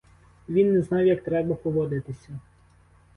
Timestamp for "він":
0.49-0.73